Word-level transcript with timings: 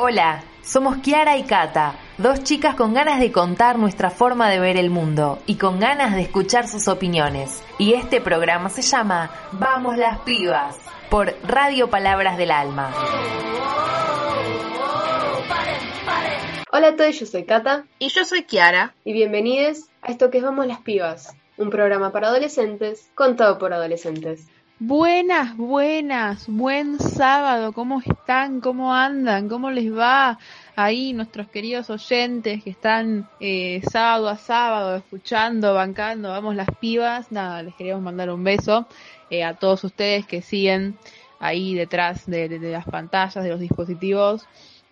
Hola, 0.00 0.44
somos 0.62 0.98
Kiara 0.98 1.36
y 1.38 1.42
Kata, 1.42 1.96
dos 2.18 2.44
chicas 2.44 2.76
con 2.76 2.94
ganas 2.94 3.18
de 3.18 3.32
contar 3.32 3.80
nuestra 3.80 4.10
forma 4.10 4.48
de 4.48 4.60
ver 4.60 4.76
el 4.76 4.90
mundo 4.90 5.40
y 5.44 5.56
con 5.56 5.80
ganas 5.80 6.14
de 6.14 6.22
escuchar 6.22 6.68
sus 6.68 6.86
opiniones. 6.86 7.64
Y 7.78 7.94
este 7.94 8.20
programa 8.20 8.68
se 8.68 8.82
llama 8.82 9.28
Vamos 9.50 9.96
las 9.96 10.20
pibas 10.20 10.78
por 11.10 11.34
Radio 11.42 11.90
Palabras 11.90 12.38
del 12.38 12.52
Alma. 12.52 12.94
Hola 16.70 16.88
a 16.90 16.96
todos, 16.96 17.18
yo 17.18 17.26
soy 17.26 17.42
Kata 17.42 17.84
Y 17.98 18.10
yo 18.10 18.24
soy 18.24 18.44
Kiara. 18.44 18.94
y 19.04 19.12
bienvenidos 19.12 19.86
a 20.02 20.12
esto 20.12 20.30
que 20.30 20.38
es 20.38 20.44
Vamos 20.44 20.68
las 20.68 20.78
Pibas, 20.78 21.34
un 21.56 21.70
programa 21.70 22.12
para 22.12 22.28
adolescentes 22.28 23.10
contado 23.16 23.58
por 23.58 23.72
adolescentes. 23.72 24.46
Buenas, 24.80 25.56
buenas, 25.56 26.46
buen 26.46 27.00
sábado, 27.00 27.72
¿cómo 27.72 28.00
están? 28.00 28.60
¿Cómo 28.60 28.94
andan? 28.94 29.48
¿Cómo 29.48 29.72
les 29.72 29.92
va? 29.92 30.38
Ahí 30.76 31.12
nuestros 31.14 31.48
queridos 31.48 31.90
oyentes 31.90 32.62
que 32.62 32.70
están 32.70 33.28
eh, 33.40 33.82
sábado 33.90 34.28
a 34.28 34.36
sábado 34.36 34.94
escuchando, 34.94 35.74
bancando, 35.74 36.28
vamos 36.28 36.54
las 36.54 36.68
pibas. 36.80 37.32
Nada, 37.32 37.64
les 37.64 37.74
queríamos 37.74 38.04
mandar 38.04 38.30
un 38.30 38.44
beso 38.44 38.86
eh, 39.30 39.42
a 39.42 39.54
todos 39.54 39.82
ustedes 39.82 40.26
que 40.26 40.42
siguen 40.42 40.96
ahí 41.40 41.74
detrás 41.74 42.26
de, 42.26 42.48
las 42.60 42.84
pantallas, 42.84 43.42
de 43.42 43.50
los 43.50 43.58
dispositivos, 43.58 44.46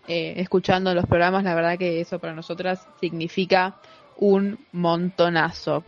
eh, 0.09 0.35
escuchando 0.39 0.93
los 0.95 1.07
programas. 1.07 1.45
La 1.45 1.55
verdad 1.55 1.79
que 1.79 2.01
eso 2.01 2.19
para 2.19 2.35
nosotras 2.35 2.89
significa 3.01 3.77
un 4.17 4.59
montonazo. 4.73 5.85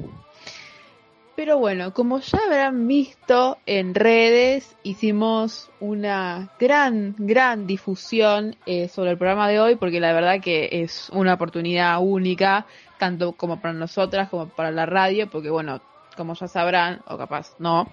Pero 1.38 1.56
bueno, 1.56 1.94
como 1.94 2.18
ya 2.18 2.40
habrán 2.44 2.88
visto 2.88 3.58
en 3.64 3.94
redes, 3.94 4.74
hicimos 4.82 5.70
una 5.78 6.50
gran, 6.58 7.14
gran 7.16 7.64
difusión 7.68 8.56
eh, 8.66 8.88
sobre 8.88 9.12
el 9.12 9.18
programa 9.18 9.48
de 9.48 9.60
hoy, 9.60 9.76
porque 9.76 10.00
la 10.00 10.12
verdad 10.12 10.40
que 10.40 10.68
es 10.72 11.08
una 11.10 11.34
oportunidad 11.34 11.96
única, 12.02 12.66
tanto 12.98 13.34
como 13.34 13.60
para 13.60 13.72
nosotras 13.72 14.28
como 14.30 14.48
para 14.48 14.72
la 14.72 14.84
radio, 14.84 15.30
porque 15.30 15.48
bueno, 15.48 15.80
como 16.16 16.34
ya 16.34 16.48
sabrán, 16.48 17.02
o 17.06 17.16
capaz 17.16 17.54
no, 17.60 17.86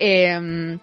em, 0.00 0.80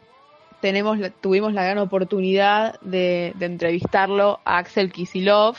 tenemos, 0.62 0.98
tuvimos 1.20 1.52
la 1.52 1.66
gran 1.66 1.80
oportunidad 1.80 2.80
de, 2.80 3.34
de 3.36 3.46
entrevistarlo 3.46 4.40
a 4.46 4.60
Axel 4.60 4.90
Kisilov, 4.90 5.58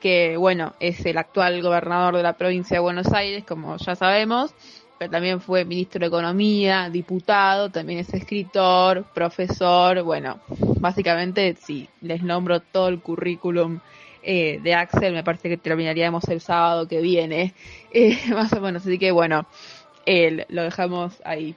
que 0.00 0.36
bueno, 0.36 0.74
es 0.80 1.06
el 1.06 1.16
actual 1.16 1.62
gobernador 1.62 2.14
de 2.14 2.22
la 2.22 2.34
provincia 2.34 2.76
de 2.76 2.82
Buenos 2.82 3.10
Aires, 3.14 3.42
como 3.42 3.78
ya 3.78 3.96
sabemos, 3.96 4.54
pero 4.98 5.10
también 5.10 5.40
fue 5.40 5.64
ministro 5.64 6.00
de 6.00 6.06
Economía, 6.06 6.88
diputado, 6.90 7.70
también 7.70 8.00
es 8.00 8.12
escritor, 8.14 9.04
profesor, 9.14 10.02
bueno, 10.02 10.40
básicamente 10.78 11.56
si 11.60 11.88
les 12.00 12.22
nombro 12.22 12.60
todo 12.60 12.88
el 12.88 13.00
currículum 13.00 13.80
eh, 14.22 14.60
de 14.62 14.74
Axel, 14.74 15.12
me 15.12 15.24
parece 15.24 15.48
que 15.48 15.56
terminaríamos 15.56 16.28
el 16.28 16.40
sábado 16.40 16.88
que 16.88 17.00
viene, 17.00 17.54
eh, 17.92 18.18
más 18.30 18.52
o 18.52 18.60
menos, 18.60 18.86
así 18.86 18.98
que 18.98 19.10
bueno, 19.10 19.46
eh, 20.06 20.46
lo 20.48 20.62
dejamos 20.62 21.20
ahí. 21.24 21.54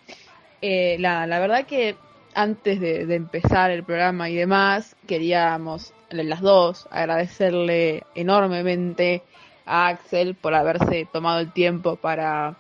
Eh, 0.62 0.98
la, 1.00 1.28
la 1.28 1.40
verdad 1.40 1.66
que 1.66 1.96
antes 2.34 2.80
de 2.80 3.16
empezar 3.16 3.72
el 3.72 3.84
programa 3.84 4.30
y 4.30 4.36
demás, 4.36 4.96
queríamos 5.08 5.94
las 6.10 6.42
dos 6.42 6.88
agradecerle 6.92 8.04
enormemente 8.16 9.24
a 9.66 9.88
Axel 9.88 10.36
por 10.36 10.54
haberse 10.54 11.08
tomado 11.12 11.40
el 11.40 11.52
tiempo 11.52 11.96
para, 11.96 12.56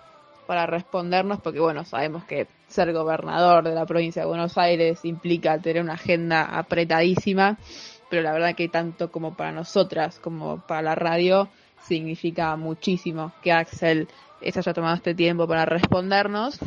para 0.48 0.66
respondernos, 0.66 1.40
porque 1.42 1.59
bueno, 1.59 1.86
sabemos 1.86 2.23
que 2.23 2.48
ser 2.67 2.92
gobernador 2.94 3.64
de 3.64 3.76
la 3.76 3.86
provincia 3.86 4.23
de 4.23 4.28
Buenos 4.28 4.58
Aires 4.58 5.04
implica 5.04 5.59
tener 5.59 5.84
una 5.84 5.94
agenda 5.94 6.44
apretadísima, 6.58 7.58
pero 8.09 8.23
la 8.23 8.31
verdad 8.31 8.56
que 8.56 8.70
tanto 8.70 9.12
como 9.12 9.36
para 9.36 9.52
nosotras 9.52 10.20
como 10.20 10.62
para 10.66 10.81
la 10.81 10.95
radio 10.95 11.50
significa 11.84 12.56
muchísimo 12.56 13.34
que 13.44 13.52
Axel 13.52 14.08
se 14.42 14.59
haya 14.59 14.73
tomado 14.73 14.95
este 14.95 15.14
tiempo 15.14 15.48
para 15.48 15.66
respondernos. 15.66 16.60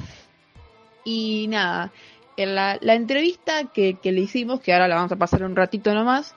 Y 1.05 1.47
nada, 1.49 1.93
en 2.37 2.55
la, 2.55 2.78
la 2.81 2.94
entrevista 2.94 3.65
que, 3.72 3.94
que 3.94 4.12
le 4.12 4.21
hicimos, 4.21 4.60
que 4.60 4.72
ahora 4.72 4.88
la 4.88 4.97
vamos 4.97 5.12
a 5.12 5.16
pasar 5.16 5.43
un 5.43 5.56
ratito 5.56 5.94
nomás, 5.94 6.34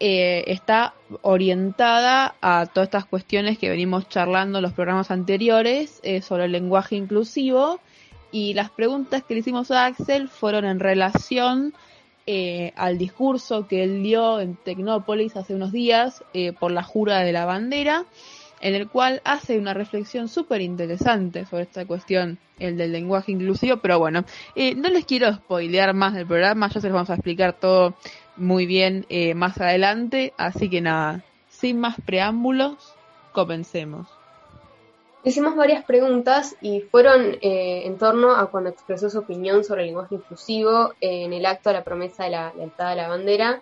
eh, 0.00 0.44
está 0.46 0.94
orientada 1.22 2.34
a 2.40 2.66
todas 2.66 2.88
estas 2.88 3.04
cuestiones 3.04 3.58
que 3.58 3.68
venimos 3.68 4.08
charlando 4.08 4.58
en 4.58 4.62
los 4.62 4.72
programas 4.72 5.10
anteriores 5.10 6.00
eh, 6.02 6.22
sobre 6.22 6.46
el 6.46 6.52
lenguaje 6.52 6.96
inclusivo 6.96 7.80
y 8.32 8.54
las 8.54 8.70
preguntas 8.70 9.22
que 9.22 9.34
le 9.34 9.40
hicimos 9.40 9.70
a 9.70 9.86
Axel 9.86 10.28
fueron 10.28 10.64
en 10.64 10.80
relación 10.80 11.74
eh, 12.26 12.72
al 12.76 12.98
discurso 12.98 13.66
que 13.66 13.82
él 13.82 14.02
dio 14.02 14.40
en 14.40 14.54
Tecnópolis 14.54 15.36
hace 15.36 15.54
unos 15.54 15.72
días 15.72 16.22
eh, 16.32 16.52
por 16.52 16.70
la 16.70 16.82
jura 16.82 17.20
de 17.20 17.32
la 17.32 17.44
bandera, 17.44 18.04
en 18.60 18.74
el 18.74 18.88
cual 18.88 19.20
hace 19.24 19.58
una 19.58 19.74
reflexión 19.74 20.28
súper 20.28 20.60
interesante 20.60 21.46
sobre 21.46 21.64
esta 21.64 21.86
cuestión, 21.86 22.38
el 22.58 22.76
del 22.76 22.92
lenguaje 22.92 23.32
inclusivo, 23.32 23.78
pero 23.78 23.98
bueno, 23.98 24.24
eh, 24.54 24.74
no 24.74 24.90
les 24.90 25.06
quiero 25.06 25.32
spoilear 25.32 25.94
más 25.94 26.14
del 26.14 26.26
programa, 26.26 26.68
ya 26.68 26.80
se 26.80 26.88
los 26.88 26.94
vamos 26.94 27.10
a 27.10 27.14
explicar 27.14 27.54
todo 27.54 27.96
muy 28.40 28.66
bien 28.66 29.06
eh, 29.08 29.34
más 29.34 29.60
adelante, 29.60 30.32
así 30.36 30.68
que 30.70 30.80
nada, 30.80 31.22
sin 31.48 31.78
más 31.78 31.96
preámbulos, 32.04 32.94
comencemos. 33.32 34.08
Hicimos 35.22 35.54
varias 35.54 35.84
preguntas 35.84 36.56
y 36.62 36.80
fueron 36.80 37.36
eh, 37.42 37.82
en 37.84 37.98
torno 37.98 38.34
a 38.34 38.50
cuando 38.50 38.70
expresó 38.70 39.10
su 39.10 39.18
opinión 39.18 39.64
sobre 39.64 39.82
el 39.82 39.88
lenguaje 39.88 40.14
inclusivo 40.14 40.94
en 41.02 41.34
el 41.34 41.44
acto 41.44 41.68
de 41.68 41.74
la 41.74 41.84
promesa 41.84 42.24
de 42.24 42.30
la 42.30 42.54
lealtad 42.56 42.88
a 42.88 42.94
la 42.94 43.08
bandera, 43.08 43.60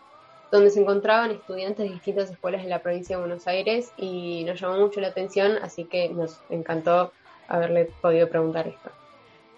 donde 0.53 0.71
se 0.71 0.81
encontraban 0.81 1.33
estudiantes 1.33 1.87
de 1.87 1.95
distintas 1.95 2.31
escuelas 2.31 2.63
de 2.63 2.69
la 2.69 2.79
provincia 2.79 3.17
de 3.17 3.23
Buenos 3.23 3.49
Aires 3.49 3.93
y 3.97 4.45
nos 4.45 4.61
llamó 4.61 4.79
mucho 4.79 5.01
la 5.01 5.09
atención, 5.09 5.59
así 5.61 5.85
que 5.85 6.09
nos 6.11 6.41
encantó 6.49 7.13
haberle 7.49 7.87
podido 8.01 8.29
preguntar 8.29 8.69
esto. 8.69 8.91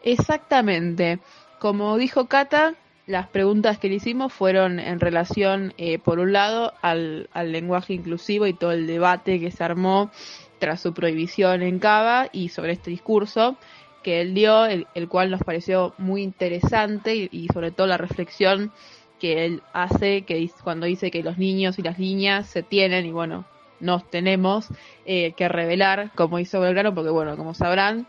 Exactamente. 0.02 1.18
Como 1.58 1.98
dijo 1.98 2.26
Cata, 2.26 2.74
las 3.10 3.28
preguntas 3.28 3.78
que 3.78 3.88
le 3.88 3.96
hicimos 3.96 4.32
fueron 4.32 4.78
en 4.78 5.00
relación, 5.00 5.74
eh, 5.78 5.98
por 5.98 6.18
un 6.18 6.32
lado, 6.32 6.72
al, 6.80 7.28
al 7.32 7.52
lenguaje 7.52 7.94
inclusivo 7.94 8.46
y 8.46 8.54
todo 8.54 8.72
el 8.72 8.86
debate 8.86 9.40
que 9.40 9.50
se 9.50 9.64
armó 9.64 10.10
tras 10.58 10.80
su 10.80 10.94
prohibición 10.94 11.62
en 11.62 11.78
Cava 11.78 12.28
y 12.32 12.50
sobre 12.50 12.72
este 12.72 12.90
discurso 12.90 13.56
que 14.02 14.20
él 14.20 14.34
dio, 14.34 14.64
el, 14.66 14.86
el 14.94 15.08
cual 15.08 15.30
nos 15.30 15.42
pareció 15.42 15.94
muy 15.98 16.22
interesante 16.22 17.16
y, 17.16 17.28
y 17.32 17.48
sobre 17.48 17.70
todo 17.70 17.86
la 17.86 17.98
reflexión 17.98 18.72
que 19.18 19.44
él 19.44 19.62
hace 19.72 20.22
que 20.22 20.50
cuando 20.64 20.86
dice 20.86 21.10
que 21.10 21.22
los 21.22 21.36
niños 21.36 21.78
y 21.78 21.82
las 21.82 21.98
niñas 21.98 22.46
se 22.46 22.62
tienen 22.62 23.04
y 23.06 23.12
bueno, 23.12 23.44
nos 23.80 24.08
tenemos 24.08 24.68
eh, 25.04 25.32
que 25.32 25.48
revelar 25.48 26.10
como 26.14 26.38
hizo 26.38 26.60
Belgrano, 26.60 26.94
porque 26.94 27.10
bueno, 27.10 27.36
como 27.36 27.54
sabrán, 27.54 28.06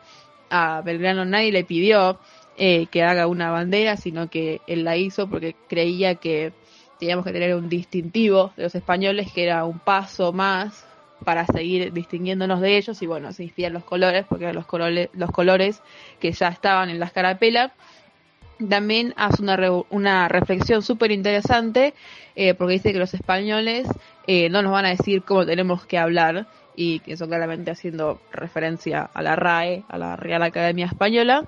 a 0.50 0.81
Belgrano 0.81 1.25
nadie 1.25 1.51
le 1.51 1.63
pidió 1.63 2.19
eh, 2.57 2.88
que 2.91 3.03
haga 3.03 3.28
una 3.28 3.51
bandera, 3.51 3.97
sino 3.97 4.29
que 4.29 4.62
él 4.67 4.84
la 4.84 4.97
hizo 4.97 5.28
porque 5.28 5.56
creía 5.67 6.16
que 6.16 6.53
teníamos 7.00 7.25
que 7.25 7.31
tener 7.31 7.56
un 7.56 7.69
distintivo 7.69 8.53
de 8.56 8.63
los 8.63 8.75
españoles 8.75 9.31
que 9.34 9.44
era 9.44 9.66
un 9.66 9.79
paso 9.79 10.34
más 10.34 10.85
para 11.23 11.45
seguir 11.45 11.94
distinguiéndonos 11.94 12.62
de 12.62 12.78
ellos 12.78 13.01
y 13.01 13.07
bueno, 13.07 13.31
se 13.31 13.44
inspiran 13.44 13.73
los 13.73 13.84
colores 13.84 14.25
porque 14.28 14.45
eran 14.45 14.56
los 14.56 14.66
colores, 14.66 15.09
los 15.13 15.31
colores 15.31 15.81
que 16.19 16.31
ya 16.31 16.50
estaban 16.50 16.89
en 16.89 17.00
la 17.00 17.06
escarapela. 17.07 17.73
También 18.69 19.13
hace 19.18 19.41
una, 19.41 19.57
una 19.89 20.28
reflexión 20.28 20.83
súper 20.83 21.12
interesante 21.12 21.94
eh, 22.35 22.53
porque 22.53 22.73
dice 22.73 22.94
que 22.94 23.00
los 23.00 23.13
españoles 23.13 23.88
eh, 24.28 24.50
no 24.50 24.62
nos 24.62 24.72
van 24.72 24.85
a 24.85 24.89
decir 24.89 25.23
cómo 25.23 25.45
tenemos 25.45 25.85
que 25.85 25.97
hablar 25.97 26.47
y 26.75 27.00
que 27.00 27.13
eso 27.13 27.28
claramente 27.28 27.72
haciendo 27.72 28.22
referencia 28.31 29.09
a 29.13 29.22
la 29.22 29.35
RAE, 29.35 29.83
a 29.88 29.97
la 29.97 30.16
Real 30.16 30.44
Academia 30.44 30.85
Española. 30.85 31.47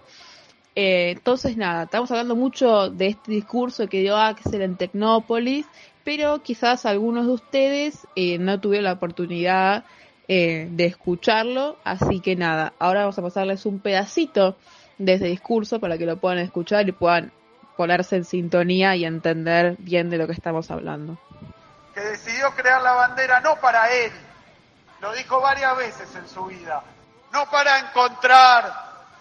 Eh, 0.76 1.12
entonces, 1.12 1.56
nada, 1.56 1.84
estamos 1.84 2.10
hablando 2.12 2.36
mucho 2.36 2.90
de 2.90 3.08
este 3.08 3.32
discurso 3.32 3.88
que 3.88 4.00
dio 4.00 4.18
Axel 4.18 4.62
en 4.64 4.76
Tecnópolis, 4.76 5.68
pero 6.04 6.42
quizás 6.42 6.86
algunos 6.86 7.28
de 7.28 7.32
ustedes 7.34 8.08
eh, 8.16 8.40
no 8.40 8.60
tuvieron 8.60 8.86
la 8.86 8.94
oportunidad 8.94 9.86
eh, 10.28 10.68
de 10.72 10.86
escucharlo, 10.86 11.78
así 11.84 12.22
que 12.22 12.36
nada, 12.36 12.74
ahora 12.80 13.02
vamos 13.02 13.20
a 13.20 13.22
pasarles 13.22 13.66
un 13.66 13.80
pedacito 13.80 14.58
de 14.98 15.14
ese 15.14 15.26
discurso 15.26 15.80
para 15.80 15.98
que 15.98 16.06
lo 16.06 16.18
puedan 16.18 16.40
escuchar 16.40 16.88
y 16.90 16.92
puedan 16.92 17.32
ponerse 17.78 18.16
en 18.16 18.26
sintonía 18.26 18.96
y 18.96 19.06
entender 19.06 19.76
bien 19.80 20.10
de 20.10 20.18
lo 20.18 20.26
que 20.26 20.34
estamos 20.34 20.72
hablando. 20.72 21.18
que 21.94 22.02
decidió 22.02 22.50
crear 22.56 22.82
la 22.82 22.94
bandera 22.94 23.40
no 23.42 23.56
para 23.58 23.92
él, 23.94 24.12
lo 25.02 25.14
dijo 25.14 25.40
varias 25.40 25.78
veces 25.78 26.16
en 26.16 26.28
su 26.28 26.46
vida, 26.46 26.82
no 27.32 27.48
para 27.52 27.80
encontrar, 27.80 28.74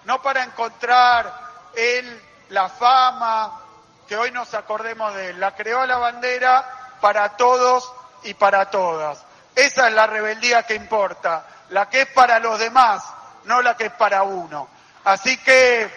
no 0.07 0.23
para 0.23 0.45
encontrar 0.45 1.52
él 1.77 2.23
la 2.51 2.69
fama, 2.69 3.61
que 4.07 4.17
hoy 4.17 4.31
nos 4.31 4.53
acordemos 4.55 5.15
de 5.15 5.31
él, 5.31 5.41
la 5.41 5.55
creó 5.55 5.87
la 5.87 5.97
bandera 5.97 6.97
para 7.01 7.37
todos 7.37 7.93
y 8.25 8.35
para 8.35 8.71
todas. 8.71 9.25
Esa 9.55 9.89
es 9.89 9.95
la 9.95 10.07
rebeldía 10.07 10.65
que 10.65 10.75
importa, 10.75 11.47
la 11.71 11.89
que 11.89 12.03
es 12.03 12.09
para 12.09 12.39
los 12.39 12.59
demás, 12.59 13.03
no 13.45 13.63
la 13.63 13.77
que 13.77 13.87
es 13.87 13.93
para 13.93 14.23
uno. 14.23 14.69
Así 15.05 15.37
que 15.39 15.91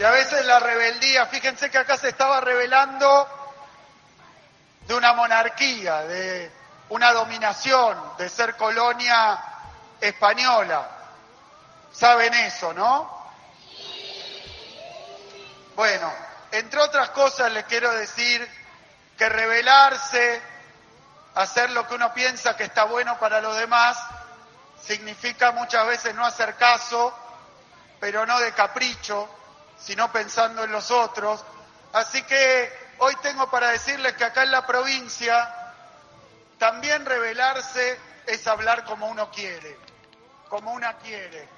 Y 0.00 0.02
a 0.02 0.10
veces 0.12 0.46
la 0.46 0.58
rebeldía, 0.58 1.26
fíjense 1.26 1.70
que 1.70 1.76
acá 1.76 1.98
se 1.98 2.08
estaba 2.08 2.40
revelando 2.40 3.39
de 4.90 4.96
una 4.96 5.12
monarquía, 5.12 6.02
de 6.02 6.50
una 6.88 7.12
dominación, 7.12 7.96
de 8.18 8.28
ser 8.28 8.56
colonia 8.56 9.40
española. 10.00 10.84
Saben 11.92 12.34
eso, 12.34 12.72
¿no? 12.72 13.08
Bueno, 15.76 16.12
entre 16.50 16.80
otras 16.80 17.10
cosas 17.10 17.52
les 17.52 17.66
quiero 17.66 17.92
decir 17.92 18.44
que 19.16 19.28
rebelarse, 19.28 20.42
hacer 21.36 21.70
lo 21.70 21.86
que 21.86 21.94
uno 21.94 22.12
piensa 22.12 22.56
que 22.56 22.64
está 22.64 22.82
bueno 22.82 23.16
para 23.16 23.40
los 23.40 23.56
demás, 23.56 23.96
significa 24.82 25.52
muchas 25.52 25.86
veces 25.86 26.16
no 26.16 26.26
hacer 26.26 26.56
caso, 26.56 27.16
pero 28.00 28.26
no 28.26 28.40
de 28.40 28.50
capricho, 28.54 29.28
sino 29.78 30.10
pensando 30.10 30.64
en 30.64 30.72
los 30.72 30.90
otros. 30.90 31.44
Así 31.92 32.22
que 32.22 32.79
hoy 33.00 33.16
tengo 33.16 33.50
para 33.50 33.70
decirles 33.70 34.14
que 34.14 34.24
acá 34.24 34.42
en 34.42 34.50
la 34.50 34.66
provincia 34.66 35.54
también 36.58 37.04
rebelarse 37.04 37.98
es 38.26 38.46
hablar 38.46 38.84
como 38.84 39.06
uno 39.06 39.30
quiere, 39.30 39.78
como 40.48 40.72
una 40.72 40.94
quiere. 40.98 41.48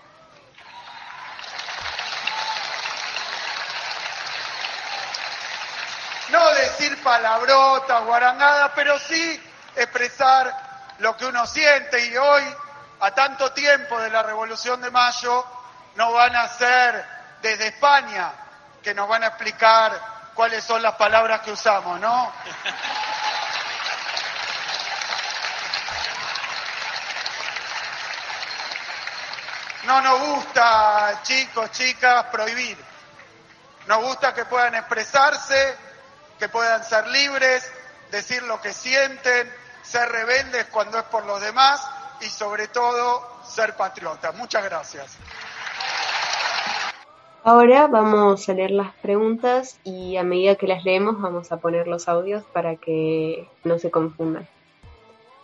No 6.29 6.55
decir 6.55 7.03
palabrotas, 7.03 8.05
guarangadas, 8.05 8.73
pero 8.75 8.99
sí 8.99 9.43
expresar 9.75 10.95
lo 10.99 11.17
que 11.17 11.27
uno 11.27 11.47
siente 11.47 12.07
y 12.07 12.17
hoy, 12.17 12.45
a 13.01 13.11
tanto 13.11 13.53
tiempo 13.53 14.01
de 14.01 14.11
la 14.11 14.23
Revolución 14.23 14.81
de 14.81 14.91
Mayo, 14.91 15.45
no 15.97 16.13
van 16.13 16.37
a 16.37 16.49
ser 16.49 17.05
desde 17.43 17.67
España 17.67 18.33
que 18.83 18.95
nos 18.95 19.09
van 19.09 19.25
a 19.25 19.29
explicar 19.29 20.12
cuáles 20.35 20.65
son 20.65 20.83
las 20.83 20.95
palabras 20.95 21.41
que 21.41 21.53
usamos, 21.53 22.01
¿no? 22.01 22.33
No 29.85 30.01
nos 30.01 30.21
gusta, 30.21 31.21
chicos, 31.23 31.71
chicas, 31.73 32.27
prohibir. 32.27 32.79
Nos 33.87 34.01
gusta 34.03 34.33
que 34.33 34.45
puedan 34.45 34.77
expresarse, 34.77 35.77
que 36.39 36.49
puedan 36.49 36.85
ser 36.85 37.09
libres, 37.09 37.69
decir 38.11 38.43
lo 38.45 38.61
que 38.61 38.73
sienten, 38.73 39.53
ser 39.83 40.09
rebeldes 40.09 40.67
cuando 40.67 40.99
es 40.99 41.05
por 41.05 41.25
los 41.25 41.41
demás 41.41 41.83
y 42.21 42.29
sobre 42.29 42.69
todo 42.69 43.43
ser 43.45 43.75
patriotas. 43.77 44.35
Muchas 44.35 44.63
gracias. 44.65 45.07
Ahora 47.45 47.89
vamos 47.89 48.49
a 48.49 48.55
leer 48.55 48.71
las 48.71 48.95
preguntas 49.03 49.81
y 49.83 50.17
a 50.17 50.23
medida 50.23 50.55
que 50.55 50.69
las 50.69 50.85
leemos 50.85 51.21
vamos 51.21 51.51
a 51.51 51.57
poner 51.57 51.89
los 51.89 52.09
audios 52.09 52.45
para 52.53 52.77
que 52.77 53.49
no 53.65 53.81
se 53.81 53.91
confundan. 53.91 54.47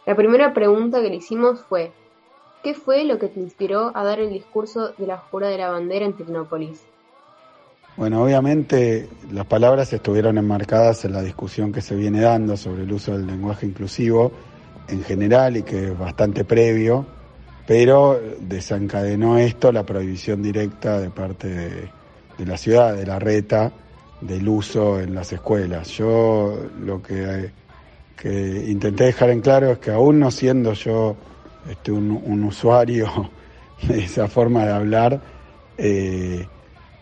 La 0.06 0.15
primera 0.15 0.55
pregunta 0.55 1.03
que 1.03 1.09
le 1.09 1.17
hicimos 1.17 1.61
fue, 1.69 1.91
¿qué 2.62 2.75
fue 2.75 3.03
lo 3.03 3.19
que 3.19 3.27
te 3.27 3.41
inspiró 3.41 3.91
a 3.97 4.05
dar 4.05 4.21
el 4.21 4.31
discurso 4.31 4.93
de 4.97 5.09
la 5.09 5.17
jura 5.17 5.49
de 5.49 5.59
la 5.59 5.71
bandera 5.71 6.05
en 6.05 6.12
Tecnópolis? 6.12 6.85
Bueno, 7.97 8.23
obviamente 8.23 9.09
las 9.33 9.47
palabras 9.47 9.93
estuvieron 9.93 10.39
enmarcadas 10.39 11.05
en 11.05 11.15
la 11.15 11.21
discusión 11.21 11.73
que 11.73 11.81
se 11.81 11.97
viene 11.97 12.21
dando 12.21 12.56
sobre 12.56 12.85
el 12.85 12.93
uso 12.93 13.11
del 13.11 13.27
lenguaje 13.27 13.67
inclusivo 13.67 14.31
en 14.87 15.03
general 15.03 15.56
y 15.56 15.65
que 15.65 15.87
es 15.87 15.99
bastante 15.99 16.45
previo 16.45 17.18
pero 17.69 18.19
desencadenó 18.41 19.37
esto 19.37 19.70
la 19.73 19.85
prohibición 19.85 20.43
directa 20.43 20.99
de 20.99 21.11
parte 21.11 21.49
de, 22.38 22.47
la 22.47 22.56
ciudad, 22.56 22.97
de 22.97 23.05
la 23.05 23.19
reta, 23.19 23.70
del 24.23 24.49
uso 24.49 24.99
en 24.99 25.15
las 25.15 25.35
escuelas. 25.35 25.88
Yo 25.88 26.59
lo 26.81 27.03
que, 27.03 27.50
intenté 28.67 29.05
dejar 29.05 29.29
en 29.29 29.43
claro 29.43 29.73
es 29.73 29.79
que 29.81 29.91
aún 29.91 30.19
no 30.19 30.31
siendo 30.31 30.73
yo 30.73 31.15
este, 31.69 31.93
un, 31.93 32.43
usuario 32.43 33.31
de 33.87 33.99
esa 33.99 34.29
forma 34.29 34.64
de 34.64 34.73
hablar, 34.73 35.21
eh, 35.76 36.47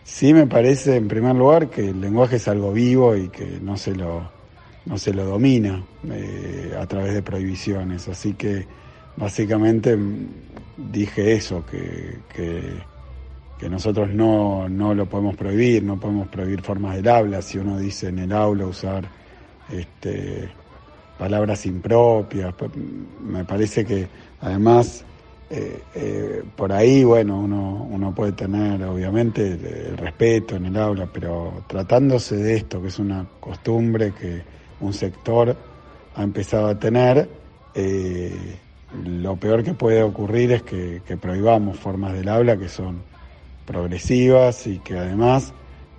sí 0.03 0.33
me 0.33 0.47
parece 0.47 0.97
en 0.97 1.07
primer 1.07 1.37
lugar 1.37 1.69
que 1.69 1.91
el 1.91 2.01
lenguaje 2.01 2.35
es 2.35 2.47
algo 2.49 2.73
vivo 2.73 3.15
y 3.15 3.29
que 3.29 3.59
no 3.61 3.77
se 3.77 3.95
lo, 3.95 4.29
no 4.85 4.97
se 4.97 5.13
lo 5.13 5.23
domina 5.23 5.81
eh, 6.11 6.75
a 6.77 6.85
través 6.87 7.13
de 7.13 7.21
prohibiciones. 7.21 8.09
Así 8.09 8.33
que 8.33 8.67
básicamente 9.15 9.97
dije 10.77 11.33
eso, 11.33 11.65
que, 11.65 12.19
que, 12.33 13.69
nosotros 13.69 14.09
no, 14.09 14.69
no, 14.69 14.93
lo 14.93 15.07
podemos 15.07 15.35
prohibir, 15.35 15.83
no 15.83 15.99
podemos 15.99 16.27
prohibir 16.27 16.61
formas 16.61 16.95
del 16.95 17.07
habla, 17.09 17.41
si 17.41 17.57
uno 17.57 17.77
dice 17.77 18.09
en 18.09 18.19
el 18.19 18.31
aula 18.31 18.65
usar 18.65 19.09
este, 19.71 20.49
palabras 21.17 21.65
impropias, 21.65 22.53
pues, 22.53 22.71
me 23.21 23.43
parece 23.43 23.83
que 23.83 24.07
además 24.41 25.03
eh, 25.49 25.81
eh, 25.95 26.43
por 26.57 26.73
ahí, 26.73 27.05
bueno, 27.05 27.39
uno, 27.39 27.87
uno 27.89 28.13
puede 28.13 28.33
tener 28.33 28.83
obviamente 28.83 29.53
el, 29.53 29.97
respeto 29.97 30.57
en 30.57 30.65
el 30.65 30.77
aula, 30.77 31.07
pero 31.11 31.63
tratándose 31.67 32.35
de 32.35 32.57
esto, 32.57 32.81
que 32.81 32.89
es 32.89 32.99
una 32.99 33.25
costumbre 33.39 34.11
que 34.11 34.41
un 34.81 34.93
sector 34.93 35.55
ha 36.15 36.23
empezado 36.23 36.67
a 36.67 36.77
tener, 36.77 37.29
eh, 37.73 38.59
lo 38.93 39.35
peor 39.35 39.63
que 39.63 39.73
puede 39.73 40.01
ocurrir 40.01 40.51
es 40.51 40.63
que, 40.63 41.01
prohibamos 41.19 41.77
formas 41.77 42.13
del 42.13 42.29
habla 42.29 42.57
que 42.57 42.69
son 42.69 43.01
progresivas 43.65 44.65
y 44.67 44.79
que 44.79 44.97
además 44.97 45.53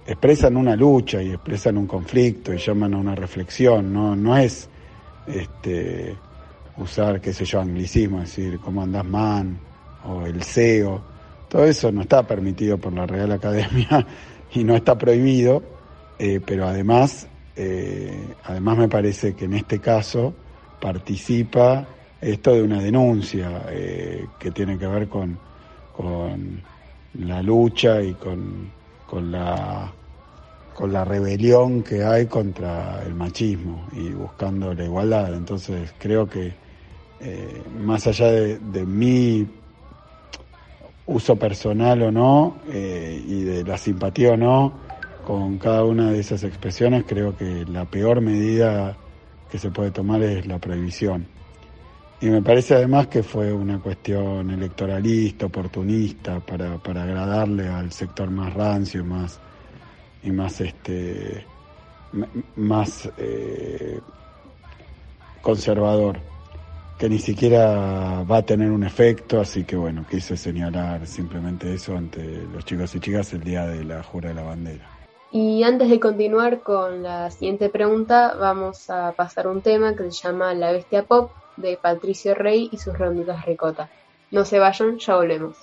expresan 0.06 0.56
una 0.56 0.74
lucha 0.74 1.22
y 1.22 1.32
expresan 1.32 1.76
un 1.76 1.86
conflicto 1.86 2.52
y 2.52 2.58
llaman 2.58 2.94
a 2.94 2.98
una 2.98 3.14
reflexión. 3.14 3.92
No, 3.92 4.16
no 4.16 4.36
es 4.38 4.68
este, 5.26 6.16
usar, 6.78 7.20
qué 7.20 7.34
sé 7.34 7.44
yo, 7.44 7.60
anglicismo, 7.60 8.22
es 8.22 8.34
decir, 8.34 8.58
cómo 8.60 8.82
andás 8.82 9.04
man 9.04 9.58
o 10.06 10.24
el 10.24 10.42
CEO. 10.42 11.02
Todo 11.48 11.64
eso 11.64 11.92
no 11.92 12.02
está 12.02 12.26
permitido 12.26 12.78
por 12.78 12.92
la 12.94 13.06
Real 13.06 13.32
Academia 13.32 14.06
y 14.54 14.64
no 14.64 14.74
está 14.74 14.96
prohibido, 14.96 15.62
eh, 16.18 16.40
pero 16.44 16.66
además, 16.66 17.28
eh, 17.54 18.34
además 18.44 18.78
me 18.78 18.88
parece 18.88 19.34
que 19.34 19.44
en 19.44 19.54
este 19.54 19.78
caso 19.78 20.32
participa 20.80 21.86
esto 22.20 22.52
de 22.52 22.62
una 22.62 22.82
denuncia 22.82 23.64
eh, 23.70 24.26
que 24.38 24.50
tiene 24.50 24.78
que 24.78 24.86
ver 24.86 25.08
con, 25.08 25.38
con 25.96 26.62
la 27.14 27.42
lucha 27.42 28.02
y 28.02 28.14
con, 28.14 28.70
con, 29.06 29.30
la, 29.30 29.92
con 30.74 30.92
la 30.92 31.04
rebelión 31.04 31.82
que 31.82 32.04
hay 32.04 32.26
contra 32.26 33.02
el 33.04 33.14
machismo 33.14 33.86
y 33.92 34.10
buscando 34.10 34.74
la 34.74 34.84
igualdad. 34.84 35.34
Entonces 35.34 35.94
creo 35.98 36.28
que 36.28 36.52
eh, 37.20 37.62
más 37.78 38.06
allá 38.06 38.30
de, 38.30 38.58
de, 38.58 38.86
mi 38.86 39.46
uso 41.06 41.36
personal 41.36 42.02
o 42.02 42.12
no 42.12 42.58
eh, 42.68 43.22
y 43.26 43.42
de 43.42 43.64
la 43.64 43.76
simpatía 43.76 44.32
o 44.32 44.36
no 44.36 44.72
con 45.26 45.58
cada 45.58 45.84
una 45.84 46.10
de 46.10 46.20
esas 46.20 46.42
expresiones, 46.44 47.04
creo 47.06 47.36
que 47.36 47.64
la 47.66 47.84
peor 47.84 48.20
medida 48.20 48.96
que 49.50 49.58
se 49.58 49.70
puede 49.70 49.90
tomar 49.90 50.22
es 50.22 50.46
la 50.46 50.58
prohibición. 50.58 51.26
Y 52.20 52.26
me 52.26 52.42
parece 52.42 52.74
además 52.74 53.06
que 53.06 53.22
fue 53.22 53.52
una 53.52 53.78
cuestión 53.78 54.50
electoralista, 54.50 55.46
oportunista, 55.46 56.40
para, 56.40 56.76
para 56.78 57.04
agradarle 57.04 57.68
al 57.68 57.92
sector 57.92 58.28
más 58.28 58.52
rancio 58.54 59.04
más, 59.04 59.38
y 60.22 60.30
más 60.32 60.60
este 60.60 61.46
más 62.56 63.08
eh, 63.18 64.00
conservador, 65.42 66.18
que 66.98 67.08
ni 67.08 67.18
siquiera 67.18 68.24
va 68.24 68.38
a 68.38 68.42
tener 68.42 68.70
un 68.70 68.82
efecto, 68.82 69.40
así 69.40 69.64
que 69.64 69.76
bueno, 69.76 70.04
quise 70.10 70.36
señalar 70.36 71.06
simplemente 71.06 71.72
eso 71.72 71.96
ante 71.96 72.42
los 72.52 72.64
chicos 72.64 72.94
y 72.94 73.00
chicas 73.00 73.32
el 73.34 73.44
día 73.44 73.66
de 73.66 73.84
la 73.84 74.02
jura 74.02 74.30
de 74.30 74.34
la 74.34 74.42
bandera. 74.42 74.84
Y 75.30 75.62
antes 75.62 75.90
de 75.90 76.00
continuar 76.00 76.60
con 76.60 77.02
la 77.02 77.30
siguiente 77.30 77.68
pregunta, 77.68 78.34
vamos 78.40 78.88
a 78.88 79.12
pasar 79.12 79.46
un 79.46 79.60
tema 79.60 79.94
que 79.94 80.10
se 80.10 80.26
llama 80.26 80.54
La 80.54 80.72
Bestia 80.72 81.04
Pop 81.04 81.30
de 81.60 81.76
Patricio 81.76 82.34
Rey 82.34 82.68
y 82.72 82.78
sus 82.78 82.96
ronditas 82.96 83.44
ricota. 83.44 83.88
No 84.30 84.44
se 84.44 84.58
vayan, 84.58 84.98
ya 84.98 85.16
volvemos. 85.16 85.56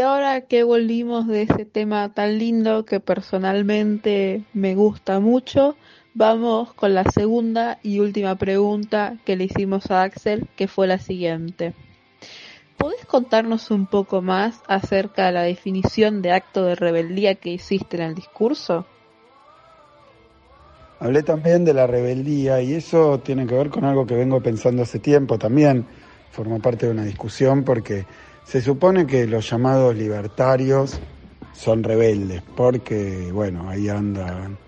Y 0.00 0.02
ahora 0.02 0.40
que 0.40 0.62
volvimos 0.62 1.26
de 1.26 1.42
ese 1.42 1.66
tema 1.66 2.08
tan 2.14 2.38
lindo 2.38 2.86
que 2.86 3.00
personalmente 3.00 4.44
me 4.54 4.74
gusta 4.74 5.20
mucho, 5.20 5.76
vamos 6.14 6.72
con 6.72 6.94
la 6.94 7.04
segunda 7.04 7.78
y 7.82 7.98
última 7.98 8.34
pregunta 8.36 9.18
que 9.26 9.36
le 9.36 9.44
hicimos 9.44 9.90
a 9.90 10.04
Axel, 10.04 10.48
que 10.56 10.68
fue 10.68 10.86
la 10.86 10.96
siguiente. 10.96 11.74
¿Podés 12.78 13.04
contarnos 13.04 13.70
un 13.70 13.84
poco 13.84 14.22
más 14.22 14.62
acerca 14.68 15.26
de 15.26 15.32
la 15.32 15.42
definición 15.42 16.22
de 16.22 16.32
acto 16.32 16.64
de 16.64 16.76
rebeldía 16.76 17.34
que 17.34 17.50
hiciste 17.50 17.98
en 17.98 18.02
el 18.04 18.14
discurso? 18.14 18.86
Hablé 20.98 21.22
también 21.22 21.66
de 21.66 21.74
la 21.74 21.86
rebeldía 21.86 22.62
y 22.62 22.72
eso 22.72 23.18
tiene 23.18 23.46
que 23.46 23.54
ver 23.54 23.68
con 23.68 23.84
algo 23.84 24.06
que 24.06 24.14
vengo 24.14 24.40
pensando 24.40 24.80
hace 24.80 24.98
tiempo 24.98 25.38
también, 25.38 25.84
forma 26.30 26.58
parte 26.58 26.86
de 26.86 26.92
una 26.92 27.04
discusión 27.04 27.64
porque 27.64 28.06
se 28.50 28.60
supone 28.60 29.06
que 29.06 29.28
los 29.28 29.48
llamados 29.48 29.94
libertarios 29.94 30.98
son 31.52 31.84
rebeldes, 31.84 32.42
porque, 32.56 33.30
bueno, 33.32 33.70
ahí 33.70 33.88
andan 33.88 34.58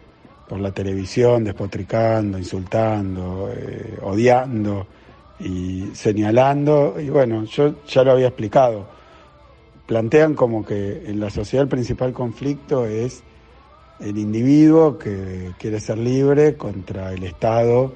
por 0.49 0.61
la 0.61 0.71
televisión 0.71 1.43
despotricando, 1.43 2.39
insultando, 2.39 3.51
eh, 3.53 3.99
odiando 4.03 4.87
y 5.41 5.91
señalando, 5.95 6.95
y 7.01 7.09
bueno, 7.09 7.43
yo 7.43 7.83
ya 7.85 8.05
lo 8.05 8.12
había 8.12 8.29
explicado, 8.29 8.87
plantean 9.85 10.35
como 10.35 10.65
que 10.65 11.03
en 11.05 11.19
la 11.19 11.31
sociedad 11.31 11.65
el 11.65 11.69
principal 11.69 12.12
conflicto 12.12 12.87
es 12.87 13.25
el 13.99 14.17
individuo 14.17 14.97
que 14.97 15.55
quiere 15.59 15.81
ser 15.81 15.99
libre 15.99 16.55
contra 16.55 17.12
el 17.12 17.25
Estado 17.25 17.93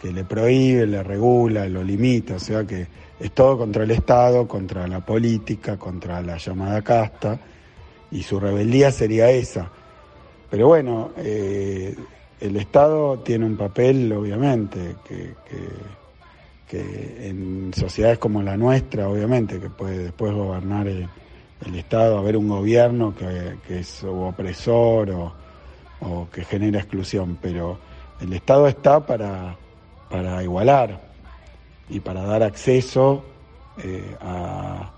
que 0.00 0.12
le 0.12 0.24
prohíbe, 0.24 0.86
le 0.86 1.02
regula, 1.02 1.68
lo 1.68 1.84
limita, 1.84 2.36
o 2.36 2.40
sea 2.40 2.64
que 2.64 2.86
es 3.18 3.32
todo 3.32 3.58
contra 3.58 3.84
el 3.84 3.90
Estado, 3.90 4.48
contra 4.48 4.88
la 4.88 5.04
política, 5.04 5.76
contra 5.76 6.22
la 6.22 6.38
llamada 6.38 6.80
casta, 6.80 7.38
y 8.10 8.22
su 8.22 8.40
rebeldía 8.40 8.90
sería 8.90 9.30
esa. 9.30 9.70
Pero 10.50 10.68
bueno, 10.68 11.10
eh, 11.18 11.94
el 12.40 12.56
Estado 12.56 13.18
tiene 13.18 13.44
un 13.44 13.56
papel, 13.56 14.10
obviamente, 14.12 14.96
que, 15.06 15.34
en 16.72 17.72
sociedades 17.74 18.18
como 18.18 18.42
la 18.42 18.56
nuestra, 18.56 19.08
obviamente, 19.08 19.58
que 19.58 19.68
puede 19.68 19.98
después 20.04 20.32
gobernar 20.32 20.86
el, 20.88 21.08
Estado, 21.74 22.16
haber 22.16 22.38
un 22.38 22.48
gobierno 22.48 23.14
que, 23.14 23.78
es 23.78 24.02
opresor 24.04 25.10
o 26.00 26.28
que 26.32 26.44
genera 26.44 26.78
exclusión, 26.78 27.36
pero 27.42 27.78
el 28.20 28.32
Estado 28.32 28.66
está 28.66 29.04
para, 29.04 29.56
para 30.10 30.42
igualar, 30.42 31.10
y 31.90 32.00
para 32.00 32.22
dar 32.22 32.42
acceso 32.42 33.24
eh, 33.82 34.16
a, 34.20 34.92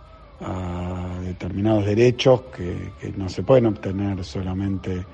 determinados 1.23 1.87
derechos 1.87 2.42
que, 2.57 3.12
no 3.16 3.28
se 3.28 3.45
pueden 3.45 3.66
obtener 3.66 4.25
solamente 4.25 5.04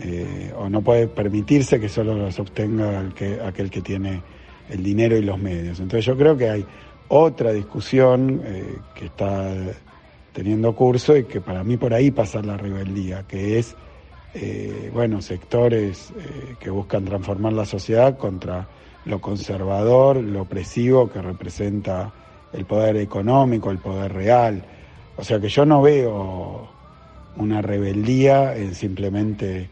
eh, 0.00 0.52
o 0.56 0.68
no 0.68 0.82
puede 0.82 1.06
permitirse 1.06 1.78
que 1.78 1.88
solo 1.88 2.14
los 2.14 2.40
obtenga 2.40 2.98
el 2.98 3.14
que, 3.14 3.40
aquel 3.40 3.70
que 3.70 3.80
tiene 3.80 4.20
el 4.68 4.82
dinero 4.82 5.16
y 5.16 5.22
los 5.22 5.38
medios. 5.38 5.78
Entonces 5.78 6.04
yo 6.04 6.16
creo 6.16 6.36
que 6.36 6.50
hay 6.50 6.66
otra 7.06 7.52
discusión 7.52 8.42
eh, 8.44 8.78
que 8.96 9.06
está 9.06 9.54
teniendo 10.32 10.74
curso 10.74 11.16
y 11.16 11.22
que 11.24 11.40
para 11.40 11.62
mí 11.62 11.76
por 11.76 11.94
ahí 11.94 12.10
pasa 12.10 12.42
la 12.42 12.56
rebeldía, 12.56 13.22
que 13.28 13.60
es, 13.60 13.76
bueno, 14.92 15.22
sectores 15.22 16.12
que 16.58 16.68
buscan 16.68 17.04
transformar 17.04 17.52
la 17.52 17.64
sociedad 17.64 18.18
contra 18.18 18.66
lo 19.04 19.20
conservador, 19.20 20.16
lo 20.16 20.42
opresivo 20.42 21.10
que 21.10 21.20
representa 21.20 22.12
el 22.52 22.64
poder 22.64 22.96
económico, 22.96 23.70
el 23.70 23.78
poder 23.78 24.12
real. 24.12 24.64
O 25.16 25.24
sea 25.24 25.38
que 25.40 25.48
yo 25.48 25.64
no 25.64 25.82
veo 25.82 26.68
una 27.36 27.60
rebeldía 27.60 28.56
en 28.56 28.74
simplemente 28.74 29.68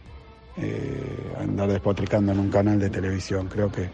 eh, 0.56 1.34
andar 1.38 1.70
despotricando 1.70 2.32
en 2.32 2.38
un 2.38 2.50
canal 2.50 2.78
de 2.78 2.90
televisión. 2.90 3.48
Creo 3.48 3.70
que, 3.70 3.88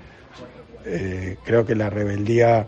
eh, 0.85 1.37
creo 1.45 1.64
que 1.64 1.75
la 1.75 1.90
rebeldía 1.90 2.66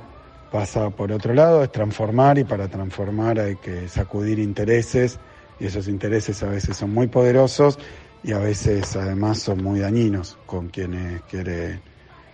pasa 0.50 0.90
por 0.90 1.12
otro 1.12 1.32
lado, 1.32 1.62
es 1.62 1.72
transformar 1.72 2.38
y 2.38 2.44
para 2.44 2.68
transformar 2.68 3.38
hay 3.38 3.56
que 3.56 3.88
sacudir 3.88 4.38
intereses 4.38 5.18
y 5.58 5.66
esos 5.66 5.88
intereses 5.88 6.42
a 6.42 6.46
veces 6.46 6.76
son 6.76 6.92
muy 6.92 7.06
poderosos 7.06 7.78
y 8.22 8.32
a 8.32 8.38
veces 8.38 8.96
además 8.96 9.38
son 9.38 9.62
muy 9.62 9.80
dañinos 9.80 10.38
con 10.46 10.68
quienes 10.68 11.22
quieren 11.22 11.80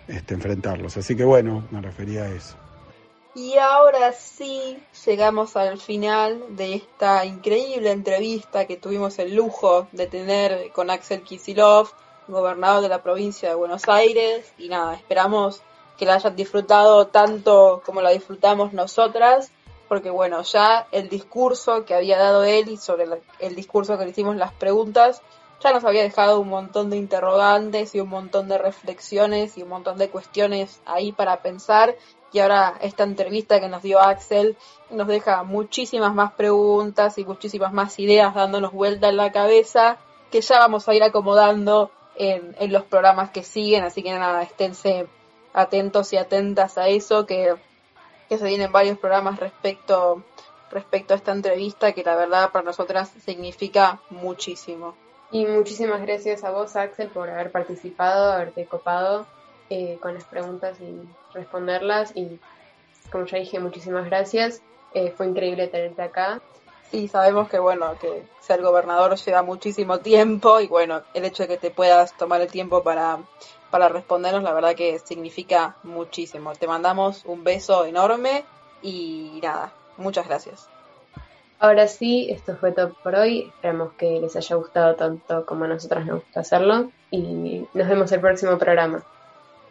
este, 0.09 0.35
enfrentarlos. 0.35 0.97
Así 0.97 1.17
que 1.17 1.25
bueno, 1.25 1.67
me 1.71 1.81
refería 1.81 2.25
a 2.25 2.29
eso. 2.29 2.57
Y 3.35 3.59
ahora 3.59 4.13
sí, 4.13 4.79
llegamos 5.05 5.57
al 5.57 5.79
final 5.79 6.57
de 6.57 6.77
esta 6.77 7.27
increíble 7.27 7.91
entrevista 7.91 8.67
que 8.67 8.79
tuvimos 8.79 9.19
el 9.19 9.35
lujo 9.35 9.89
de 9.93 10.07
tener 10.07 10.73
con 10.73 10.89
Axel 10.89 11.21
Kisilov, 11.21 11.91
gobernador 12.29 12.83
de 12.83 12.89
la 12.89 13.03
provincia 13.03 13.51
de 13.51 13.55
Buenos 13.55 13.89
Aires. 13.89 14.51
Y 14.57 14.71
nada, 14.71 14.95
esperamos 14.95 15.61
que 15.99 16.07
la 16.07 16.15
hayan 16.15 16.35
disfrutado 16.35 17.09
tanto 17.09 17.83
como 17.85 18.01
la 18.01 18.11
disfrutamos 18.11 18.73
nosotras, 18.73 19.51
porque 19.87 20.09
bueno, 20.09 20.43
ya 20.43 20.87
el 20.91 21.11
discurso 21.11 21.85
que 21.85 21.95
había 21.95 22.19
dado 22.19 22.43
él 22.45 22.69
y 22.71 22.79
sobre 22.79 23.07
el 23.39 23.55
discurso 23.55 23.99
que 23.99 24.05
le 24.05 24.11
hicimos 24.13 24.37
las 24.37 24.53
preguntas, 24.53 25.21
ya 25.63 25.73
nos 25.73 25.85
había 25.85 26.03
dejado 26.03 26.41
un 26.41 26.49
montón 26.49 26.91
de 26.91 26.97
interrogantes 26.97 27.95
y 27.95 28.01
un 28.01 28.09
montón 28.09 28.49
de 28.49 28.59
reflexiones 28.59 29.57
y 29.57 29.63
un 29.63 29.71
montón 29.71 29.99
de 29.99 30.11
cuestiones 30.11 30.81
ahí 30.85 31.13
para 31.13 31.43
pensar. 31.43 31.97
Y 32.33 32.41
ahora 32.41 32.75
esta 32.83 33.05
entrevista 33.05 33.61
que 33.61 33.69
nos 33.69 33.83
dio 33.83 34.01
Axel 34.01 34.57
nos 34.91 35.07
deja 35.07 35.43
muchísimas 35.43 36.15
más 36.15 36.33
preguntas 36.33 37.17
y 37.19 37.25
muchísimas 37.25 37.73
más 37.73 37.99
ideas 37.99 38.35
dándonos 38.35 38.73
vuelta 38.73 39.09
en 39.09 39.17
la 39.17 39.33
cabeza 39.33 39.97
que 40.31 40.41
ya 40.41 40.59
vamos 40.59 40.89
a 40.89 40.95
ir 40.95 41.03
acomodando 41.03 41.91
en, 42.17 42.55
en 42.59 42.73
los 42.73 42.85
programas 42.85 43.31
que 43.31 43.43
siguen. 43.43 43.85
Así 43.85 44.03
que 44.03 44.13
nada, 44.13 44.43
esténse 44.43 45.07
atentos 45.55 46.13
y 46.13 46.19
atentas 46.19 46.77
a 46.77 46.89
eso, 46.89 47.25
que, 47.25 47.55
que 48.29 48.37
se 48.37 48.47
vienen 48.47 48.71
varios 48.71 48.99
programas 48.99 49.41
respecto, 49.41 50.23
respecto 50.71 51.15
a 51.15 51.17
esta 51.17 51.33
entrevista 51.33 51.93
que 51.93 52.05
la 52.05 52.17
verdad 52.17 52.53
para 52.53 52.65
nosotras 52.65 53.11
significa 53.25 54.01
muchísimo. 54.11 54.95
Y 55.31 55.45
muchísimas 55.45 56.03
gracias 56.03 56.45
a 56.45 56.51
vos, 56.51 56.77
Axel, 56.77 57.09
por 57.09 57.29
haber 57.29 57.51
participado, 57.51 58.33
haberte 58.33 58.67
copado 58.67 59.27
eh, 59.71 59.99
con 60.01 60.15
las 60.15 60.25
preguntas 60.25 60.79
y 60.81 61.01
responderlas. 61.35 62.13
Y 62.15 62.39
como 63.11 63.27
ya 63.27 63.39
dije, 63.39 63.59
muchísimas 63.59 64.07
gracias. 64.07 64.63
Eh, 64.95 65.13
fue 65.17 65.27
increíble 65.27 65.69
tenerte 65.69 66.03
acá. 66.03 66.41
Sí, 66.91 67.09
sabemos 67.09 67.49
que 67.49 67.59
bueno, 67.59 67.99
que 67.99 68.23
ser 68.41 68.63
gobernador 68.63 69.17
lleva 69.17 69.43
muchísimo 69.43 69.99
tiempo 69.99 70.61
y 70.61 70.69
bueno, 70.69 71.03
el 71.15 71.25
hecho 71.25 71.43
de 71.43 71.49
que 71.49 71.57
te 71.57 71.71
puedas 71.71 72.17
tomar 72.17 72.41
el 72.41 72.51
tiempo 72.51 72.85
para, 72.85 73.19
para 73.71 73.89
respondernos, 73.89 74.45
la 74.45 74.55
verdad 74.55 74.77
que 74.77 75.01
significa 75.01 75.77
muchísimo. 75.83 76.53
Te 76.55 76.69
mandamos 76.69 77.25
un 77.25 77.43
beso 77.43 77.85
enorme 77.85 78.45
y 78.83 79.41
nada, 79.43 79.73
muchas 79.97 80.29
gracias. 80.29 80.69
Ahora 81.59 81.89
sí, 81.89 82.29
esto 82.31 82.57
fue 82.57 82.73
todo 82.73 82.93
por 83.03 83.15
hoy. 83.15 83.51
Esperamos 83.55 83.93
que 83.95 84.21
les 84.21 84.37
haya 84.37 84.57
gustado 84.57 84.95
tanto 84.95 85.47
como 85.47 85.65
a 85.65 85.69
nosotros 85.69 86.05
nos 86.05 86.23
gusta 86.23 86.41
hacerlo. 86.41 86.91
Y 87.11 87.67
nos 87.73 87.89
vemos 87.89 88.13
el 88.13 88.21
próximo 88.21 88.59
programa. 88.59 89.03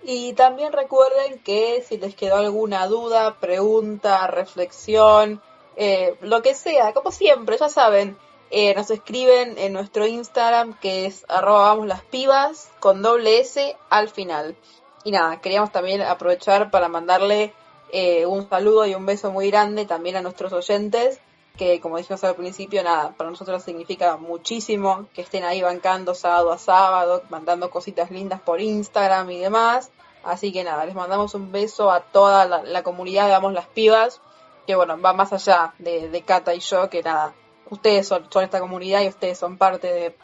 Y 0.04 0.34
también 0.34 0.72
recuerden 0.72 1.40
que 1.40 1.84
si 1.88 1.98
les 1.98 2.16
quedó 2.16 2.38
alguna 2.38 2.88
duda, 2.88 3.36
pregunta, 3.40 4.28
reflexión, 4.28 5.42
eh, 5.76 6.16
lo 6.22 6.42
que 6.42 6.54
sea, 6.54 6.94
como 6.94 7.12
siempre, 7.12 7.58
ya 7.58 7.70
saben, 7.70 8.18
eh, 8.52 8.74
nos 8.76 8.92
escriben 8.92 9.58
en 9.58 9.74
nuestro 9.74 10.06
Instagram 10.06 10.78
que 10.80 11.08
es 11.08 11.26
arroba 11.28 11.76
las 11.86 12.04
pibas 12.04 12.72
con 12.80 13.02
doble 13.02 13.40
S 13.40 13.76
al 13.90 14.10
final. 14.10 14.56
Y 15.04 15.12
nada, 15.12 15.42
queríamos 15.42 15.72
también 15.72 16.02
aprovechar 16.02 16.72
para 16.72 16.88
mandarle 16.88 17.54
eh, 17.92 18.26
un 18.26 18.48
saludo 18.50 18.86
y 18.86 18.96
un 18.96 19.06
beso 19.06 19.32
muy 19.32 19.50
grande 19.50 19.86
también 19.86 20.16
a 20.16 20.22
nuestros 20.22 20.54
oyentes 20.54 21.20
que 21.58 21.80
como 21.80 21.98
dijimos 21.98 22.24
al 22.24 22.36
principio, 22.36 22.84
nada, 22.84 23.14
para 23.16 23.30
nosotros 23.30 23.64
significa 23.64 24.18
muchísimo 24.18 25.08
que 25.14 25.22
estén 25.22 25.44
ahí 25.44 25.62
bancando 25.62 26.14
sábado 26.14 26.52
a 26.52 26.58
sábado, 26.58 27.24
mandando 27.30 27.70
cositas 27.70 28.12
lindas 28.12 28.42
por 28.42 28.62
Instagram 28.62 29.30
y 29.32 29.40
demás. 29.40 29.92
Así 30.24 30.52
que 30.52 30.64
nada, 30.64 30.86
les 30.86 30.96
mandamos 30.96 31.36
un 31.36 31.52
beso 31.52 31.92
a 31.92 32.02
toda 32.02 32.46
la, 32.46 32.84
comunidad 32.84 33.26
de 33.26 33.32
Vamos 33.32 33.54
las 33.54 33.68
Pibas, 33.68 34.22
que 34.66 34.76
bueno, 34.76 35.00
va 35.00 35.14
más 35.14 35.32
allá 35.34 35.74
de, 35.78 36.10
de 36.10 36.22
Cata 36.24 36.54
y 36.56 36.60
yo, 36.60 36.90
que 36.90 37.04
nada, 37.04 37.34
ustedes 37.70 38.08
son, 38.08 38.28
son 38.32 38.44
esta 38.44 38.60
comunidad 38.60 39.02
y 39.02 39.08
ustedes 39.08 39.38
son 39.38 39.58
parte 39.58 39.88
de, 39.88 40.16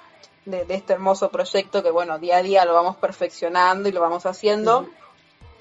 de, 0.45 0.73
este 0.73 0.93
hermoso 0.93 1.29
proyecto 1.29 1.83
que 1.83 1.91
bueno, 1.91 2.17
día 2.17 2.37
a 2.37 2.41
día 2.41 2.65
lo 2.65 2.73
vamos 2.73 2.97
perfeccionando 2.97 3.89
y 3.89 3.91
lo 3.91 4.01
vamos 4.01 4.25
haciendo. 4.25 4.87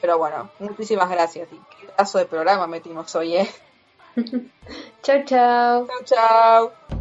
Pero 0.00 0.16
bueno, 0.16 0.50
muchísimas 0.58 1.10
gracias 1.10 1.48
y 1.52 1.60
qué 1.78 1.86
pedazo 1.88 2.18
de 2.18 2.24
programa 2.24 2.66
metimos 2.66 3.14
hoy, 3.14 3.36
¿eh? 3.36 3.50
chao, 5.02 5.22
chao. 5.26 5.86
Chao, 5.86 6.02
chao. 6.06 6.96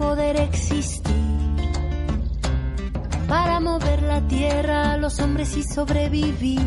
Poder 0.00 0.36
existir. 0.40 1.14
Para 3.28 3.60
mover 3.60 4.02
la 4.02 4.26
tierra 4.26 4.96
los 4.96 5.20
hombres 5.20 5.54
y 5.58 5.62
sobrevivir. 5.62 6.66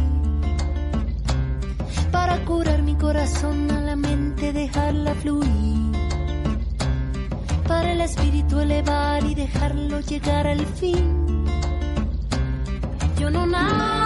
Para 2.11 2.45
curar 2.45 2.83
mi 2.83 2.95
corazón 2.95 3.71
a 3.71 3.81
la 3.81 3.95
mente, 3.95 4.53
dejarla 4.53 5.15
fluir. 5.15 5.91
Para 7.67 7.93
el 7.93 8.01
espíritu 8.01 8.59
elevar 8.59 9.23
y 9.23 9.33
dejarlo 9.33 9.99
llegar 10.01 10.45
al 10.45 10.63
fin. 10.67 11.43
Yo 13.19 13.31
no 13.31 13.47
nací 13.47 14.02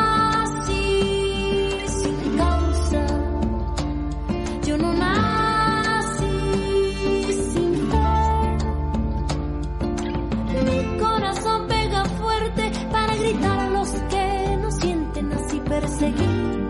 así 15.97 16.05
perseguir 16.05 16.67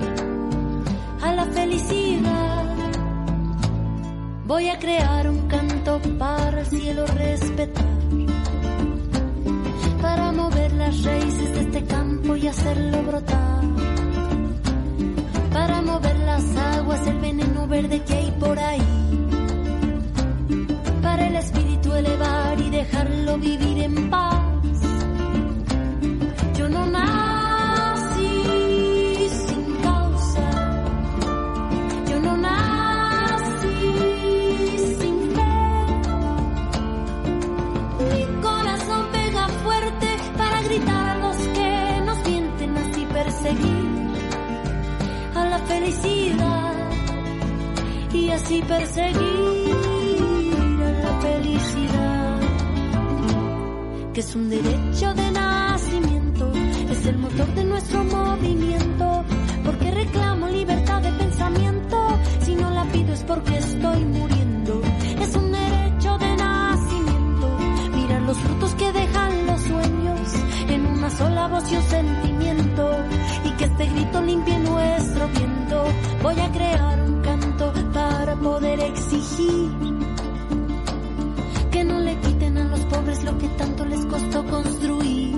a 1.22 1.34
la 1.34 1.46
felicidad. 1.46 2.66
Voy 4.46 4.70
a 4.70 4.80
crear 4.80 5.30
un 5.30 5.48
canto 5.48 6.00
para 6.18 6.62
el 6.62 6.66
cielo 6.68 7.06
respetar. 7.08 7.86
Para 10.02 10.32
mover 10.32 10.72
las 10.74 11.04
raíces 11.04 11.54
de 11.54 11.62
este 11.62 11.84
campo 11.86 12.36
y 12.36 12.48
hacerlo 12.48 13.04
brotar. 13.04 13.64
Para 15.52 15.82
mover 15.82 16.18
las 16.20 16.56
aguas, 16.56 17.06
el 17.08 17.20
veneno 17.20 17.68
verde 17.68 18.02
que 18.04 18.14
hay 18.14 18.32
por 18.40 18.58
ahí. 18.58 18.82
Para 21.02 21.28
el 21.28 21.36
espíritu 21.36 21.94
elevar 21.94 22.60
y 22.60 22.70
dejarlo 22.70 23.38
vivir 23.38 23.80
en 23.80 24.10
paz. 24.10 24.47
Así 48.38 48.62
perseguir 48.62 49.76
la 51.04 51.20
felicidad 51.22 52.40
que 54.14 54.20
es 54.22 54.36
un 54.36 54.50
derecho 54.50 55.14
de 55.14 55.32
nacimiento, 55.32 56.52
es 56.92 57.06
el 57.06 57.18
motor 57.18 57.48
de 57.56 57.64
nuestro 57.64 58.04
movimiento, 58.04 59.24
porque 59.64 59.92
reclamo 59.92 60.48
libertad 60.48 61.02
de 61.02 61.12
pensamiento, 61.12 61.98
si 62.42 62.56
no 62.56 62.70
la 62.72 62.84
pido 62.86 63.14
es 63.14 63.24
porque 63.24 63.58
estoy 63.58 64.06
muriendo, 64.06 64.82
es 65.22 65.36
un 65.36 65.52
derecho 65.52 66.18
de 66.18 66.36
nacimiento, 66.36 67.48
mirar 67.96 68.22
los 68.22 68.38
frutos 68.38 68.76
que 68.76 68.92
dejan 68.92 69.48
los 69.48 69.62
sueños, 69.62 70.34
en 70.70 70.86
una 70.86 71.10
sola 71.12 71.48
voz 71.48 71.72
y 71.72 71.76
un 71.76 71.84
sentimiento, 71.84 72.92
y 73.46 73.50
que 73.52 73.66
este 73.66 73.86
grito 73.86 74.22
limpie 74.22 74.60
nuestro 74.60 75.28
viento, 75.28 75.86
voy 76.24 76.40
a 76.40 76.52
crear 76.52 76.97
poder 78.48 78.80
exigir 78.80 79.70
que 81.70 81.84
no 81.84 82.00
le 82.00 82.16
quiten 82.22 82.58
a 82.58 82.64
los 82.64 82.80
pobres 82.86 83.22
lo 83.26 83.38
que 83.38 83.50
tanto 83.50 83.84
les 83.84 84.06
costó 84.06 84.46
construir. 84.46 85.36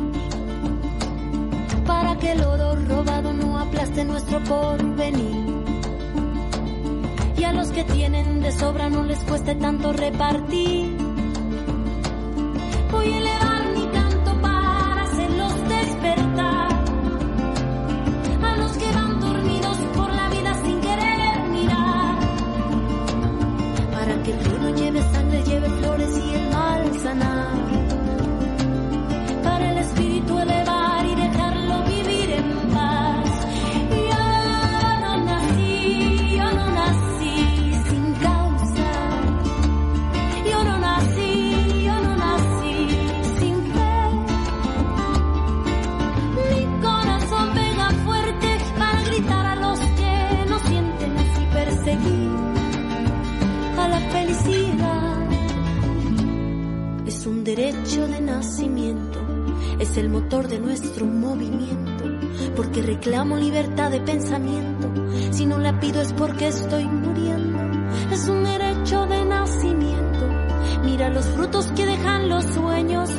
Para 1.88 2.16
que 2.20 2.34
el 2.34 2.44
oro 2.44 2.76
robado 2.76 3.34
no 3.34 3.58
aplaste 3.58 4.06
nuestro 4.06 4.44
porvenir. 4.44 5.44
Y 7.36 7.44
a 7.46 7.52
los 7.52 7.70
que 7.72 7.84
tienen 7.84 8.42
de 8.42 8.52
sobra 8.52 8.92
no 8.92 9.04
les 9.04 9.20
cueste 9.24 9.56
tanto 9.56 9.92
repartir. 9.92 11.09
Es 59.90 59.98
el 59.98 60.10
motor 60.10 60.48
de 60.48 60.60
nuestro 60.60 61.06
movimiento, 61.06 62.04
porque 62.56 62.82
reclamo 62.82 63.38
libertad 63.38 63.90
de 63.90 64.00
pensamiento, 64.02 64.92
si 65.32 65.48
no 65.48 65.58
la 65.58 65.80
pido 65.80 66.02
es 66.02 66.14
porque 66.14 66.48
estoy 66.48 66.86
muriendo. 66.86 67.60
Es 68.12 68.28
un 68.28 68.44
derecho 68.44 69.06
de 69.08 69.26
nacimiento, 69.26 70.28
mira 70.84 71.10
los 71.10 71.26
frutos 71.30 71.72
que 71.72 71.88
dejan 71.88 72.30
los 72.30 72.46
sueños, 72.46 73.10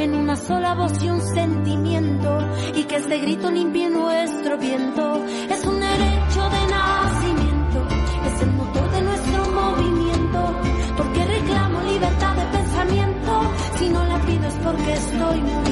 en 0.00 0.14
una 0.14 0.34
sola 0.36 0.74
voz 0.74 1.00
y 1.00 1.10
un 1.10 1.20
sentimiento, 1.20 2.38
y 2.74 2.82
que 2.84 2.96
este 2.96 3.18
grito 3.18 3.50
limpie 3.50 3.88
nuestro 3.88 4.58
viento. 4.58 5.24
Es 5.48 5.64
un 5.64 5.78
derecho 5.78 6.42
de 6.50 6.66
nacimiento, 6.70 7.86
es 8.26 8.42
el 8.42 8.52
motor 8.52 8.90
de 8.90 9.02
nuestro 9.02 9.44
movimiento, 9.52 10.60
porque 10.96 11.24
reclamo 11.24 11.82
libertad 11.82 12.34
de 12.34 12.58
pensamiento, 12.58 13.42
si 13.78 13.88
no 13.90 14.04
la 14.04 14.18
pido 14.22 14.48
es 14.48 14.54
porque 14.54 14.92
estoy 14.92 15.40
muriendo. 15.40 15.65